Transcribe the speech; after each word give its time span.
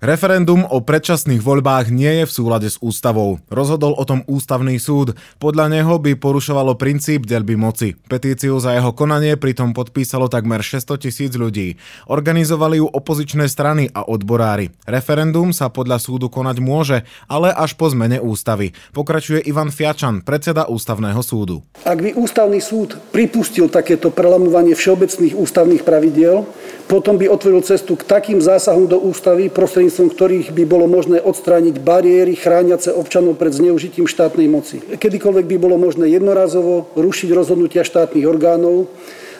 Referendum 0.00 0.64
o 0.64 0.80
predčasných 0.80 1.44
voľbách 1.44 1.92
nie 1.92 2.08
je 2.08 2.24
v 2.24 2.32
súlade 2.32 2.72
s 2.72 2.80
ústavou. 2.80 3.36
Rozhodol 3.52 3.92
o 3.92 4.08
tom 4.08 4.24
ústavný 4.24 4.80
súd. 4.80 5.12
Podľa 5.36 5.68
neho 5.68 6.00
by 6.00 6.16
porušovalo 6.16 6.80
princíp 6.80 7.28
delby 7.28 7.52
moci. 7.52 8.00
Petíciu 8.08 8.56
za 8.64 8.72
jeho 8.72 8.96
konanie 8.96 9.36
pritom 9.36 9.76
podpísalo 9.76 10.32
takmer 10.32 10.64
600 10.64 11.04
tisíc 11.04 11.36
ľudí. 11.36 11.76
Organizovali 12.08 12.80
ju 12.80 12.88
opozičné 12.88 13.44
strany 13.44 13.92
a 13.92 14.00
odborári. 14.08 14.72
Referendum 14.88 15.52
sa 15.52 15.68
podľa 15.68 16.00
súdu 16.00 16.32
konať 16.32 16.56
môže, 16.64 17.04
ale 17.28 17.52
až 17.52 17.76
po 17.76 17.92
zmene 17.92 18.24
ústavy. 18.24 18.72
Pokračuje 18.96 19.44
Ivan 19.44 19.68
Fiačan, 19.68 20.24
predseda 20.24 20.64
ústavného 20.64 21.20
súdu. 21.20 21.60
Ak 21.84 22.00
by 22.00 22.16
ústavný 22.16 22.64
súd 22.64 22.96
pripustil 23.12 23.68
takéto 23.68 24.08
prelamovanie 24.08 24.72
všeobecných 24.72 25.36
ústavných 25.36 25.84
pravidiel, 25.84 26.48
potom 26.90 27.14
by 27.14 27.30
otvoril 27.30 27.62
cestu 27.62 27.94
k 27.94 28.02
takým 28.02 28.42
zásahom 28.42 28.90
do 28.90 28.98
ústavy 28.98 29.46
prostredníctvom 29.46 30.10
ktorých 30.10 30.50
by 30.50 30.66
bolo 30.66 30.90
možné 30.90 31.22
odstrániť 31.22 31.78
bariéry 31.78 32.34
chrániace 32.34 32.90
občanov 32.90 33.38
pred 33.38 33.54
zneužitím 33.54 34.10
štátnej 34.10 34.50
moci. 34.50 34.82
Kedykoľvek 34.82 35.46
by 35.46 35.56
bolo 35.62 35.78
možné 35.78 36.10
jednorazovo 36.10 36.90
rušiť 36.98 37.30
rozhodnutia 37.30 37.86
štátnych 37.86 38.26
orgánov, 38.26 38.90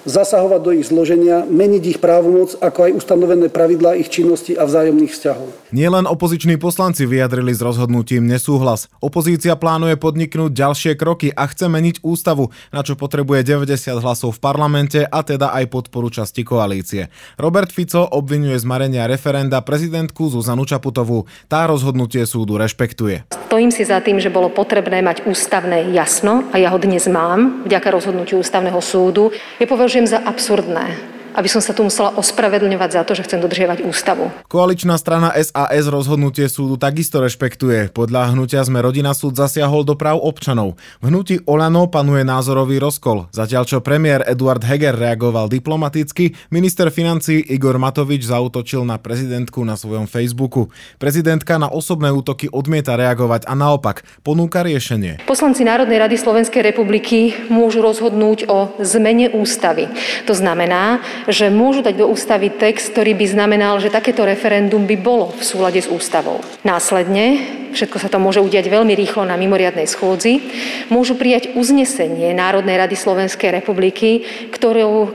zasahovať 0.05 0.61
do 0.63 0.71
ich 0.77 0.87
zloženia, 0.89 1.45
meniť 1.49 1.83
ich 1.97 1.99
právomoc, 1.99 2.57
ako 2.61 2.91
aj 2.91 2.93
ustanovené 2.97 3.47
pravidlá 3.49 3.97
ich 3.97 4.09
činnosti 4.09 4.57
a 4.57 4.65
vzájomných 4.65 5.13
vzťahov. 5.13 5.49
Nielen 5.73 6.07
opoziční 6.07 6.57
poslanci 6.61 7.07
vyjadrili 7.07 7.53
s 7.55 7.61
rozhodnutím 7.65 8.27
nesúhlas. 8.27 8.93
Opozícia 9.01 9.57
plánuje 9.57 9.97
podniknúť 9.97 10.51
ďalšie 10.53 10.93
kroky 10.95 11.33
a 11.33 11.49
chce 11.49 11.67
meniť 11.67 11.97
ústavu, 12.05 12.53
na 12.75 12.85
čo 12.85 12.95
potrebuje 12.95 13.47
90 13.47 14.03
hlasov 14.03 14.37
v 14.37 14.43
parlamente 14.43 15.01
a 15.03 15.21
teda 15.25 15.55
aj 15.57 15.71
podporu 15.71 16.13
časti 16.13 16.45
koalície. 16.45 17.09
Robert 17.41 17.73
Fico 17.73 18.05
obvinuje 18.05 18.59
z 18.59 18.65
marenia 18.69 19.09
referenda 19.09 19.65
prezidentku 19.65 20.29
Zuzanu 20.29 20.69
Čaputovú. 20.69 21.25
Tá 21.49 21.65
rozhodnutie 21.65 22.27
súdu 22.29 22.61
rešpektuje. 22.61 23.40
Stojím 23.51 23.75
si 23.75 23.83
za 23.83 23.99
tým, 23.99 24.23
že 24.23 24.31
bolo 24.31 24.47
potrebné 24.47 25.03
mať 25.03 25.27
ústavné 25.27 25.91
jasno 25.91 26.47
a 26.55 26.63
ja 26.63 26.71
ho 26.71 26.79
dnes 26.79 27.11
mám 27.11 27.67
vďaka 27.67 27.91
rozhodnutiu 27.91 28.39
ústavného 28.39 28.79
súdu. 28.79 29.35
Je 29.59 29.67
považujem 29.67 30.07
za 30.07 30.23
absurdné, 30.23 30.95
aby 31.35 31.49
som 31.51 31.63
sa 31.63 31.77
tu 31.77 31.87
musela 31.87 32.15
ospravedlňovať 32.19 32.91
za 32.91 33.03
to, 33.07 33.13
že 33.15 33.27
chcem 33.27 33.41
dodržiavať 33.43 33.85
ústavu. 33.87 34.31
Koaličná 34.51 34.97
strana 34.99 35.35
SAS 35.37 35.87
rozhodnutie 35.89 36.47
súdu 36.51 36.77
takisto 36.77 37.23
rešpektuje. 37.23 37.93
Podľa 37.95 38.35
hnutia 38.35 38.63
sme 38.67 38.83
rodina 38.83 39.15
súd 39.15 39.39
zasiahol 39.39 39.87
do 39.87 39.95
práv 39.95 40.21
občanov. 40.21 40.79
V 41.01 41.09
hnutí 41.09 41.43
Olano 41.47 41.87
panuje 41.91 42.27
názorový 42.27 42.83
rozkol. 42.83 43.31
Zatiaľ 43.31 43.65
čo 43.67 43.79
premiér 43.83 44.27
Eduard 44.27 44.63
Heger 44.63 44.95
reagoval 44.97 45.51
diplomaticky, 45.51 46.35
minister 46.53 46.91
financí 46.93 47.41
Igor 47.41 47.79
Matovič 47.81 48.27
zautočil 48.29 48.85
na 48.85 48.99
prezidentku 49.01 49.63
na 49.63 49.75
svojom 49.75 50.11
Facebooku. 50.11 50.69
Prezidentka 51.01 51.57
na 51.57 51.71
osobné 51.71 52.13
útoky 52.13 52.51
odmieta 52.51 52.99
reagovať 52.99 53.47
a 53.49 53.55
naopak 53.57 54.03
ponúka 54.23 54.63
riešenie. 54.67 55.25
Poslanci 55.25 55.65
Národnej 55.65 55.99
rady 56.03 56.17
Slovenskej 56.21 56.63
republiky 56.63 57.33
môžu 57.49 57.81
rozhodnúť 57.81 58.47
o 58.51 58.75
zmene 58.83 59.33
ústavy. 59.33 59.89
To 60.27 60.35
znamená, 60.37 61.03
že 61.29 61.53
môžu 61.53 61.83
dať 61.85 61.99
do 62.01 62.07
ústavy 62.09 62.49
text, 62.49 62.95
ktorý 62.95 63.13
by 63.19 63.27
znamenal, 63.29 63.77
že 63.83 63.93
takéto 63.93 64.25
referendum 64.25 64.87
by 64.87 64.97
bolo 64.97 65.35
v 65.35 65.43
súlade 65.43 65.83
s 65.83 65.91
ústavou. 65.91 66.41
Následne, 66.63 67.41
všetko 67.77 67.97
sa 67.99 68.09
to 68.09 68.23
môže 68.23 68.41
udiať 68.41 68.71
veľmi 68.71 68.95
rýchlo 68.95 69.27
na 69.27 69.35
mimoriadnej 69.37 69.91
schôdzi, 69.91 70.41
môžu 70.89 71.19
prijať 71.19 71.53
uznesenie 71.59 72.33
Národnej 72.33 72.79
rady 72.79 72.97
Slovenskej 72.97 73.51
republiky, 73.53 74.25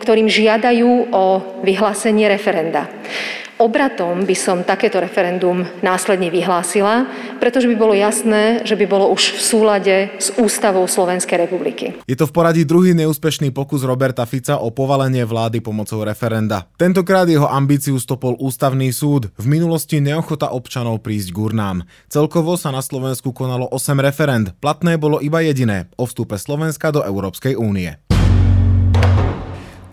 ktorým 0.02 0.28
žiadajú 0.28 1.13
o 1.13 1.25
vyhlásenie 1.63 2.28
referenda. 2.30 2.91
Obratom 3.56 4.28
by 4.28 4.36
som 4.36 4.68
takéto 4.68 5.00
referendum 5.00 5.64
následne 5.80 6.28
vyhlásila, 6.28 7.08
pretože 7.40 7.72
by 7.72 7.76
bolo 7.80 7.96
jasné, 7.96 8.68
že 8.68 8.76
by 8.76 8.84
bolo 8.84 9.08
už 9.16 9.40
v 9.40 9.40
súlade 9.40 9.96
s 10.20 10.36
ústavou 10.36 10.84
Slovenskej 10.84 11.48
republiky. 11.48 11.96
Je 12.04 12.20
to 12.20 12.28
v 12.28 12.36
poradí 12.36 12.68
druhý 12.68 12.92
neúspešný 12.92 13.56
pokus 13.56 13.88
Roberta 13.88 14.28
Fica 14.28 14.60
o 14.60 14.76
povalenie 14.76 15.24
vlády 15.24 15.64
pomocou 15.64 16.04
referenda. 16.04 16.68
Tentokrát 16.76 17.32
jeho 17.32 17.48
ambíciu 17.48 17.96
stopol 17.96 18.36
ústavný 18.44 18.92
súd, 18.92 19.32
v 19.40 19.46
minulosti 19.48 20.04
neochota 20.04 20.52
občanov 20.52 21.00
prísť 21.00 21.32
k 21.32 21.38
urnám. 21.40 21.88
Celkovo 22.12 22.60
sa 22.60 22.76
na 22.76 22.84
Slovensku 22.84 23.32
konalo 23.32 23.72
8 23.72 24.04
referend, 24.04 24.52
platné 24.60 25.00
bolo 25.00 25.24
iba 25.24 25.40
jediné 25.40 25.88
o 25.96 26.04
vstupe 26.04 26.36
Slovenska 26.36 26.92
do 26.92 27.08
Európskej 27.08 27.56
únie. 27.56 28.04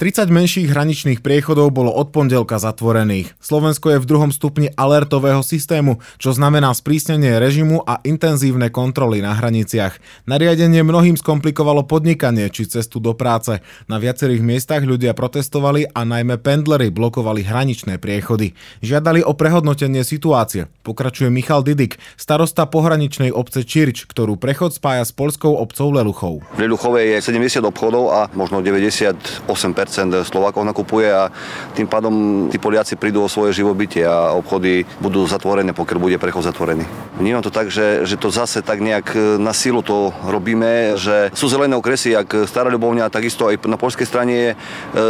30 0.03 0.35
menších 0.35 0.67
hraničných 0.67 1.23
priechodov 1.23 1.71
bolo 1.71 1.95
od 1.95 2.11
pondelka 2.11 2.59
zatvorených. 2.59 3.39
Slovensko 3.39 3.95
je 3.95 4.03
v 4.03 4.09
druhom 4.11 4.35
stupni 4.35 4.67
alertového 4.75 5.47
systému, 5.47 6.03
čo 6.19 6.35
znamená 6.35 6.75
sprísnenie 6.75 7.39
režimu 7.39 7.87
a 7.87 8.03
intenzívne 8.03 8.67
kontroly 8.75 9.23
na 9.23 9.31
hraniciach. 9.31 10.27
Nariadenie 10.27 10.83
mnohým 10.83 11.15
skomplikovalo 11.15 11.87
podnikanie 11.87 12.51
či 12.51 12.67
cestu 12.67 12.99
do 12.99 13.15
práce. 13.15 13.63
Na 13.87 14.03
viacerých 14.03 14.43
miestach 14.43 14.83
ľudia 14.83 15.15
protestovali 15.15 15.87
a 15.95 16.03
najmä 16.03 16.35
pendlery 16.43 16.91
blokovali 16.91 17.47
hraničné 17.47 18.03
priechody. 18.03 18.59
Žiadali 18.83 19.23
o 19.23 19.39
prehodnotenie 19.39 20.03
situácie. 20.03 20.67
Pokračuje 20.83 21.31
Michal 21.31 21.63
Didik, 21.63 22.03
starosta 22.19 22.67
pohraničnej 22.67 23.31
obce 23.31 23.63
Čirč, 23.63 24.11
ktorú 24.11 24.35
prechod 24.35 24.75
spája 24.75 25.07
s 25.07 25.15
polskou 25.15 25.55
obcov 25.63 25.95
Leluchov. 25.95 26.43
V 26.59 26.67
Leluchove 26.67 27.07
je 27.07 27.23
70 27.23 27.63
obchodov 27.63 28.11
a 28.11 28.27
možno 28.35 28.59
98% 28.67 29.92
Slovákov 30.25 30.65
nakupuje 30.65 31.13
a 31.13 31.29
tým 31.77 31.87
pádom 31.87 32.47
tí 32.49 32.57
Poliaci 32.57 32.97
prídu 32.97 33.23
o 33.25 33.29
svoje 33.29 33.53
živobytie 33.53 34.09
a 34.09 34.33
obchody 34.33 34.89
budú 34.99 35.29
zatvorené, 35.29 35.77
pokiaľ 35.77 35.99
bude 36.01 36.17
prechod 36.17 36.49
zatvorený. 36.49 36.89
Vnímam 37.21 37.45
to 37.45 37.53
tak, 37.53 37.69
že, 37.69 38.09
že 38.09 38.17
to 38.17 38.33
zase 38.33 38.65
tak 38.65 38.81
nejak 38.81 39.13
e, 39.13 39.19
na 39.37 39.53
silu 39.53 39.85
to 39.85 40.11
robíme, 40.25 40.97
že 40.97 41.29
sú 41.37 41.47
zelené 41.47 41.77
okresy, 41.77 42.17
jak 42.17 42.49
Stará 42.49 42.73
Ľubovňa, 42.73 43.13
takisto 43.13 43.47
aj 43.51 43.61
na 43.69 43.77
poľskej 43.77 44.07
strane 44.09 44.33
je 44.33 44.51
e, 44.53 44.57
e, 44.57 45.03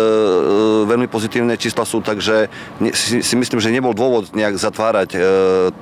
veľmi 0.88 1.06
pozitívne 1.06 1.54
čísla 1.54 1.87
sú, 1.87 2.03
takže 2.03 2.50
ne, 2.82 2.91
si, 2.91 3.22
si 3.22 3.34
myslím, 3.38 3.60
že 3.62 3.71
nebol 3.71 3.94
dôvod 3.94 4.34
nejak 4.34 4.59
zatvárať 4.59 5.09
e, 5.15 5.19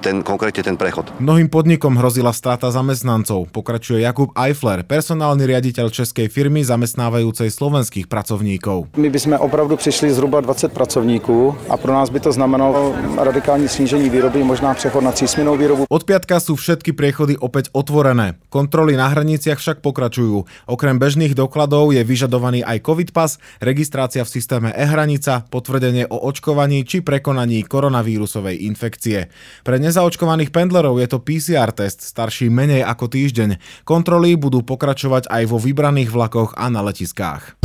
ten, 0.04 0.20
konkrétne 0.20 0.60
ten 0.60 0.76
prechod. 0.76 1.08
Mnohým 1.22 1.48
podnikom 1.48 1.96
hrozila 1.96 2.34
strata 2.34 2.68
zamestnancov, 2.68 3.48
pokračuje 3.54 4.04
Jakub 4.04 4.34
Eifler, 4.36 4.84
personálny 4.84 5.46
riaditeľ 5.46 5.88
českej 5.88 6.28
firmy 6.28 6.60
zamestnávajúcej 6.66 7.48
slovenských 7.48 8.06
pracovníkov. 8.10 8.89
My 8.96 9.10
bychom 9.10 9.32
opravdu 9.38 9.76
přišli 9.76 10.12
zhruba 10.12 10.40
20 10.40 10.72
pracovníků 10.72 11.56
a 11.68 11.76
pro 11.76 11.92
nás 11.92 12.10
by 12.10 12.20
to 12.20 12.32
znamenalo 12.32 12.94
radikální 13.16 13.68
snížení 13.68 14.10
výroby, 14.10 14.42
možná 14.42 14.74
přechod 14.74 15.00
na 15.00 15.12
třísměnou 15.12 15.56
výrobu. 15.56 15.86
Od 15.86 16.02
piatka 16.02 16.42
sú 16.42 16.58
všetky 16.58 16.90
priechody 16.90 17.38
opäť 17.38 17.70
otvorené. 17.70 18.34
Kontroly 18.50 18.98
na 18.98 19.06
hraniciach 19.06 19.62
však 19.62 19.78
pokračujú. 19.78 20.42
Okrem 20.66 20.98
bežných 20.98 21.38
dokladov 21.38 21.94
je 21.94 22.02
vyžadovaný 22.02 22.66
aj 22.66 22.82
COVID 22.82 23.10
pas, 23.14 23.38
registrácia 23.62 24.26
v 24.26 24.32
systéme 24.34 24.74
e-hranica, 24.74 25.46
potvrdenie 25.46 26.10
o 26.10 26.18
očkovaní 26.26 26.82
či 26.82 26.98
prekonaní 26.98 27.62
koronavírusovej 27.62 28.66
infekcie. 28.66 29.30
Pre 29.62 29.76
nezaočkovaných 29.78 30.50
pendlerov 30.50 30.98
je 30.98 31.06
to 31.06 31.22
PCR 31.22 31.70
test, 31.70 32.02
starší 32.02 32.50
menej 32.50 32.82
ako 32.82 33.06
týždeň. 33.06 33.62
Kontroly 33.86 34.34
budú 34.34 34.66
pokračovať 34.66 35.30
aj 35.30 35.42
vo 35.46 35.62
vybraných 35.62 36.10
vlakoch 36.10 36.58
a 36.58 36.66
na 36.66 36.82
letiskách. 36.82 37.59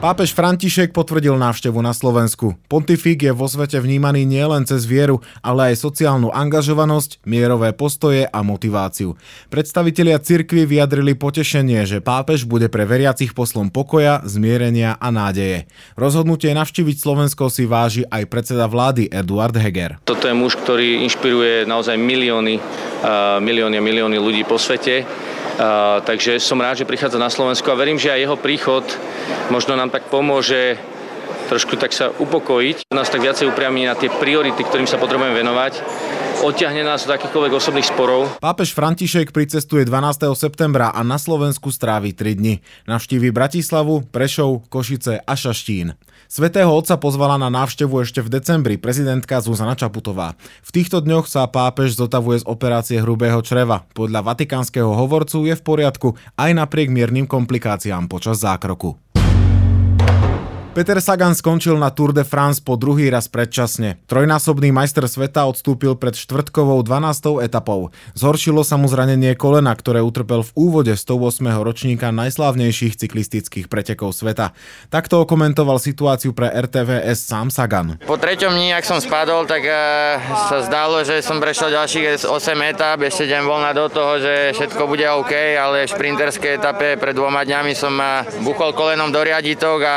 Pápež 0.00 0.32
František 0.32 0.96
potvrdil 0.96 1.36
návštevu 1.36 1.76
na 1.84 1.92
Slovensku. 1.92 2.56
Pontifik 2.72 3.20
je 3.20 3.36
vo 3.36 3.44
svete 3.44 3.76
vnímaný 3.76 4.24
nielen 4.24 4.64
cez 4.64 4.88
vieru, 4.88 5.20
ale 5.44 5.76
aj 5.76 5.84
sociálnu 5.84 6.32
angažovanosť, 6.32 7.20
mierové 7.28 7.76
postoje 7.76 8.24
a 8.24 8.40
motiváciu. 8.40 9.20
Predstavitelia 9.52 10.16
cirkvy 10.16 10.64
vyjadrili 10.64 11.12
potešenie, 11.12 11.84
že 11.84 12.00
pápež 12.00 12.48
bude 12.48 12.72
pre 12.72 12.88
veriacich 12.88 13.36
poslom 13.36 13.68
pokoja, 13.68 14.24
zmierenia 14.24 14.96
a 14.96 15.12
nádeje. 15.12 15.68
Rozhodnutie 16.00 16.56
navštíviť 16.56 16.96
Slovensko 16.96 17.52
si 17.52 17.68
váži 17.68 18.08
aj 18.08 18.24
predseda 18.32 18.72
vlády 18.72 19.12
Eduard 19.12 19.52
Heger. 19.52 20.00
Toto 20.08 20.24
je 20.24 20.32
muž, 20.32 20.56
ktorý 20.64 21.04
inšpiruje 21.04 21.68
naozaj 21.68 22.00
milióny, 22.00 22.56
milióny 23.44 23.76
a 23.76 23.84
milióny 23.84 24.16
ľudí 24.16 24.48
po 24.48 24.56
svete 24.56 25.04
takže 26.04 26.40
som 26.40 26.60
rád, 26.60 26.82
že 26.82 26.88
prichádza 26.88 27.20
na 27.20 27.28
Slovensku 27.28 27.68
a 27.68 27.78
verím, 27.78 28.00
že 28.00 28.12
aj 28.12 28.20
jeho 28.20 28.36
príchod 28.40 28.84
možno 29.52 29.76
nám 29.76 29.92
tak 29.92 30.08
pomôže 30.08 30.80
trošku 31.50 31.74
tak 31.74 31.90
sa 31.90 32.14
upokojiť, 32.14 32.94
nás 32.94 33.10
tak 33.10 33.26
viacej 33.26 33.50
upriamiť 33.50 33.84
na 33.84 33.98
tie 33.98 34.06
priority, 34.06 34.62
ktorým 34.62 34.86
sa 34.86 35.02
potrebujeme 35.02 35.34
venovať 35.34 35.72
odťahne 36.40 36.82
nás 36.82 37.04
od 37.04 37.12
akýchkoľvek 37.12 37.52
osobných 37.52 37.88
sporov. 37.88 38.40
Pápež 38.40 38.72
František 38.72 39.30
pricestuje 39.30 39.84
12. 39.84 40.32
septembra 40.32 40.88
a 40.88 41.04
na 41.04 41.20
Slovensku 41.20 41.68
strávi 41.68 42.16
3 42.16 42.40
dni. 42.40 42.54
Navštívi 42.88 43.28
Bratislavu, 43.28 44.08
Prešov, 44.08 44.64
Košice 44.72 45.20
a 45.20 45.34
Šaštín. 45.36 45.94
Svetého 46.30 46.70
otca 46.70 46.94
pozvala 46.94 47.36
na 47.36 47.50
návštevu 47.50 48.06
ešte 48.06 48.22
v 48.22 48.32
decembri 48.38 48.78
prezidentka 48.78 49.42
Zuzana 49.42 49.74
Čaputová. 49.74 50.38
V 50.62 50.70
týchto 50.70 51.02
dňoch 51.02 51.26
sa 51.26 51.50
pápež 51.50 51.98
zotavuje 51.98 52.40
z 52.40 52.48
operácie 52.48 53.02
hrubého 53.02 53.42
čreva. 53.42 53.82
Podľa 53.92 54.22
vatikánskeho 54.30 54.94
hovorcu 54.94 55.50
je 55.50 55.58
v 55.58 55.62
poriadku 55.66 56.14
aj 56.38 56.50
napriek 56.54 56.88
miernym 56.88 57.26
komplikáciám 57.26 58.06
počas 58.06 58.40
zákroku. 58.46 58.94
Peter 60.80 60.96
Sagan 60.96 61.36
skončil 61.36 61.76
na 61.76 61.92
Tour 61.92 62.16
de 62.16 62.24
France 62.24 62.56
po 62.56 62.72
druhý 62.72 63.12
raz 63.12 63.28
predčasne. 63.28 64.00
Trojnásobný 64.08 64.72
majster 64.72 65.04
sveta 65.04 65.44
odstúpil 65.44 65.92
pred 65.92 66.16
štvrtkovou 66.16 66.80
12. 66.80 67.36
etapou. 67.44 67.92
Zhoršilo 68.16 68.64
sa 68.64 68.80
mu 68.80 68.88
zranenie 68.88 69.36
kolena, 69.36 69.76
ktoré 69.76 70.00
utrpel 70.00 70.40
v 70.40 70.48
úvode 70.56 70.96
108. 70.96 71.44
ročníka 71.60 72.08
najslávnejších 72.16 72.96
cyklistických 72.96 73.68
pretekov 73.68 74.16
sveta. 74.16 74.56
Takto 74.88 75.20
komentoval 75.28 75.76
situáciu 75.76 76.32
pre 76.32 76.48
RTVS 76.48 77.28
sám 77.28 77.52
Sagan. 77.52 78.00
Po 78.08 78.16
treťom 78.16 78.56
dní, 78.56 78.72
ak 78.72 78.88
som 78.88 79.04
spadol, 79.04 79.44
tak 79.44 79.60
uh, 79.68 80.16
sa 80.48 80.64
zdalo, 80.64 81.04
že 81.04 81.20
som 81.20 81.44
prešiel 81.44 81.76
ďalších 81.76 82.24
8 82.24 82.32
etap, 82.72 83.04
ešte 83.04 83.28
deň 83.28 83.44
voľna 83.44 83.76
do 83.76 83.84
toho, 83.92 84.16
že 84.16 84.56
všetko 84.56 84.88
bude 84.88 85.04
OK, 85.04 85.60
ale 85.60 85.84
v 85.84 85.92
šprinterskej 85.92 86.56
etape 86.56 86.96
pred 86.96 87.12
dvoma 87.12 87.44
dňami 87.44 87.76
som 87.76 87.92
uh, 88.00 88.24
buchol 88.40 88.72
kolenom 88.72 89.12
do 89.12 89.20
riaditok 89.20 89.78
a 89.84 89.96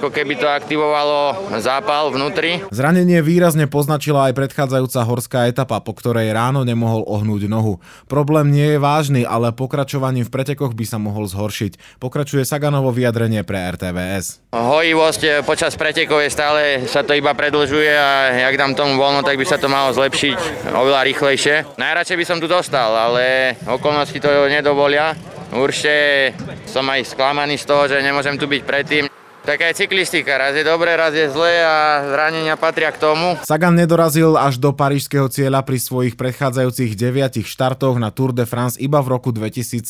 ako 0.00 0.13
keby 0.14 0.38
to 0.38 0.46
aktivovalo 0.46 1.50
zápal 1.58 2.14
vnútri. 2.14 2.62
Zranenie 2.70 3.18
výrazne 3.18 3.66
poznačila 3.66 4.30
aj 4.30 4.38
predchádzajúca 4.38 5.00
horská 5.02 5.38
etapa, 5.50 5.82
po 5.82 5.90
ktorej 5.90 6.30
ráno 6.30 6.62
nemohol 6.62 7.02
ohnúť 7.02 7.50
nohu. 7.50 7.82
Problém 8.06 8.54
nie 8.54 8.76
je 8.76 8.78
vážny, 8.78 9.26
ale 9.26 9.50
pokračovaním 9.50 10.22
v 10.22 10.30
pretekoch 10.30 10.78
by 10.78 10.86
sa 10.86 11.02
mohol 11.02 11.26
zhoršiť. 11.26 11.98
Pokračuje 11.98 12.46
Saganovo 12.46 12.94
vyjadrenie 12.94 13.42
pre 13.42 13.58
RTVS. 13.74 14.54
Hojivosť 14.54 15.42
počas 15.42 15.74
pretekov 15.74 16.22
je 16.22 16.30
stále, 16.30 16.62
sa 16.86 17.02
to 17.02 17.10
iba 17.18 17.34
predlžuje 17.34 17.90
a 17.90 18.38
jak 18.46 18.54
dám 18.54 18.78
tomu 18.78 18.94
voľno, 18.94 19.26
tak 19.26 19.34
by 19.34 19.42
sa 19.42 19.58
to 19.58 19.66
malo 19.66 19.90
zlepšiť 19.90 20.70
oveľa 20.70 21.02
rýchlejšie. 21.10 21.74
Najradšej 21.74 22.16
by 22.22 22.24
som 22.24 22.38
tu 22.38 22.46
dostal, 22.46 22.94
ale 22.94 23.58
okolnosti 23.66 24.14
to 24.22 24.30
nedovolia. 24.46 25.18
Určite 25.54 26.34
som 26.66 26.86
aj 26.86 27.14
sklamaný 27.14 27.58
z 27.58 27.66
toho, 27.66 27.86
že 27.86 28.02
nemôžem 28.02 28.38
tu 28.38 28.46
byť 28.46 28.62
predtým. 28.62 29.06
Taká 29.44 29.68
je 29.68 29.84
cyklistika, 29.84 30.40
raz 30.40 30.56
je 30.56 30.64
dobré, 30.64 30.96
raz 30.96 31.12
je 31.12 31.28
zlé 31.28 31.60
a 31.60 32.00
zranenia 32.08 32.56
patria 32.56 32.88
k 32.88 32.96
tomu. 32.96 33.36
Sagan 33.44 33.76
nedorazil 33.76 34.40
až 34.40 34.56
do 34.56 34.72
parížského 34.72 35.28
cieľa 35.28 35.60
pri 35.60 35.76
svojich 35.76 36.16
predchádzajúcich 36.16 36.96
deviatich 36.96 37.44
štartoch 37.44 38.00
na 38.00 38.08
Tour 38.08 38.32
de 38.32 38.48
France 38.48 38.80
iba 38.80 39.04
v 39.04 39.12
roku 39.12 39.36
2017, 39.36 39.84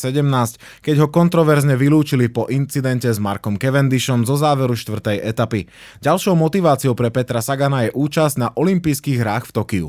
keď 0.82 0.96
ho 0.98 1.08
kontroverzne 1.08 1.78
vylúčili 1.78 2.26
po 2.26 2.50
incidente 2.50 3.06
s 3.06 3.22
Markom 3.22 3.54
Cavendishom 3.54 4.26
zo 4.26 4.34
záveru 4.34 4.74
štvrtej 4.74 5.22
etapy. 5.22 5.70
Ďalšou 6.02 6.34
motiváciou 6.34 6.98
pre 6.98 7.14
Petra 7.14 7.38
Sagana 7.38 7.86
je 7.86 7.94
účasť 7.94 8.34
na 8.42 8.50
olympijských 8.58 9.22
hrách 9.22 9.54
v 9.54 9.54
Tokiu. 9.54 9.88